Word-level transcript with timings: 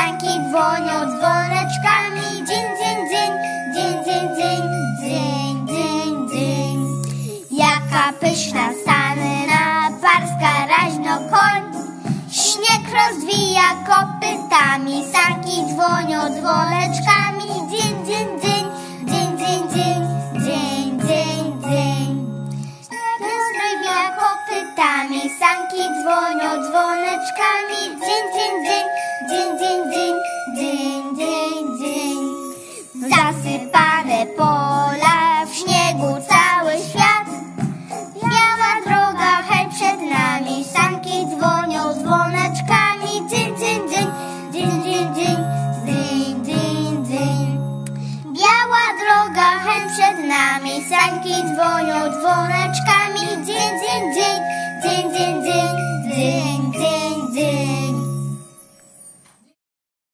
Dzbanki 0.00 0.40
dzwonią 0.48 0.98
dzwoneczkami. 1.06 2.46
Dzień, 2.48 2.66
dzień, 2.80 2.98
dzień, 3.10 3.32
dzień, 3.74 4.04
dzień, 4.04 4.28
dzień, 4.36 4.62
dzień, 5.00 5.66
dzień, 5.68 6.28
dzień. 6.28 6.78
Jaka 7.50 8.12
pyszna 8.20 8.68
sanna 8.84 9.90
parska 10.02 10.66
raźno 10.66 11.16
koń. 11.30 11.62
Śnieg 12.32 12.84
rozwija 12.94 13.68
kopytami. 13.86 15.04
Sanki 15.12 15.56
dzwonią 15.74 16.20
dzwoneczkami. 16.20 17.19
Pola, 34.26 35.46
w 35.46 35.54
śniegu 35.54 36.16
cały 36.28 36.72
świat. 36.72 37.28
Biała 38.14 38.72
droga, 38.84 39.42
hej 39.48 39.68
przed 39.68 40.00
nami, 40.00 40.64
sanki 40.64 41.26
dzwonią 41.26 41.94
dzwoneczkami. 41.94 43.28
Dzień, 43.30 43.58
dzień, 43.58 43.88
dzień, 43.90 44.06
dzień, 44.52 44.82
dzień, 44.82 45.14
dzień, 45.14 45.36
dzień, 45.86 46.44
dzień, 46.44 47.06
dzień. 47.06 47.58
Biała 48.24 48.84
droga, 49.00 49.50
hej 49.64 49.82
przed 49.90 50.18
nami, 50.28 50.84
sanki 50.90 51.34
dzwonią 51.54 52.20
dzwoneczkami. 52.20 52.59